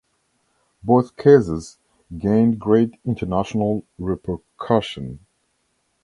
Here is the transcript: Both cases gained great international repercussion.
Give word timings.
Both 0.83 1.15
cases 1.15 1.77
gained 2.17 2.57
great 2.57 2.95
international 3.05 3.85
repercussion. 3.99 5.27